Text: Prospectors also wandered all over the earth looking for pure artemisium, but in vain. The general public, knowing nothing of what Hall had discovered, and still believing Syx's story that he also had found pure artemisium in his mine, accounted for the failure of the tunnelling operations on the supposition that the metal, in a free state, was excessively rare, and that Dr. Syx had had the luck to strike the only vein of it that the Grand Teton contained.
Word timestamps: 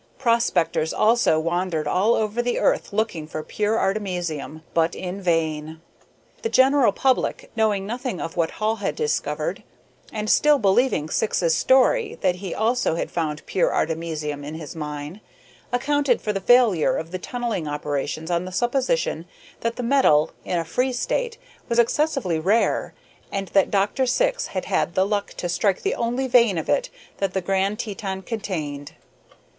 Prospectors 0.17 0.95
also 0.95 1.39
wandered 1.39 1.87
all 1.87 2.15
over 2.15 2.41
the 2.41 2.57
earth 2.57 2.91
looking 2.91 3.27
for 3.27 3.43
pure 3.43 3.77
artemisium, 3.77 4.63
but 4.73 4.95
in 4.95 5.21
vain. 5.21 5.79
The 6.41 6.49
general 6.49 6.91
public, 6.91 7.51
knowing 7.55 7.85
nothing 7.85 8.19
of 8.19 8.35
what 8.35 8.49
Hall 8.49 8.77
had 8.77 8.95
discovered, 8.95 9.61
and 10.11 10.27
still 10.27 10.57
believing 10.57 11.07
Syx's 11.07 11.55
story 11.55 12.17
that 12.21 12.37
he 12.37 12.51
also 12.51 12.95
had 12.95 13.11
found 13.11 13.45
pure 13.45 13.71
artemisium 13.71 14.43
in 14.43 14.55
his 14.55 14.75
mine, 14.75 15.21
accounted 15.71 16.19
for 16.19 16.33
the 16.33 16.41
failure 16.41 16.97
of 16.97 17.11
the 17.11 17.19
tunnelling 17.19 17.67
operations 17.67 18.31
on 18.31 18.45
the 18.45 18.51
supposition 18.51 19.27
that 19.59 19.75
the 19.75 19.83
metal, 19.83 20.31
in 20.43 20.57
a 20.57 20.65
free 20.65 20.93
state, 20.93 21.37
was 21.69 21.77
excessively 21.77 22.39
rare, 22.39 22.95
and 23.31 23.49
that 23.49 23.69
Dr. 23.69 24.07
Syx 24.07 24.47
had 24.47 24.65
had 24.65 24.95
the 24.95 25.05
luck 25.05 25.35
to 25.37 25.47
strike 25.47 25.83
the 25.83 25.93
only 25.93 26.25
vein 26.27 26.57
of 26.57 26.69
it 26.69 26.89
that 27.19 27.35
the 27.35 27.41
Grand 27.41 27.77
Teton 27.77 28.23
contained. 28.23 28.93